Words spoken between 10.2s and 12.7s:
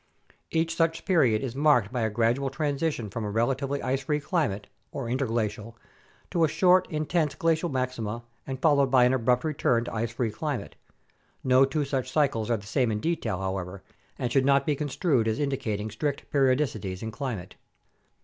climate. No two such cycles are the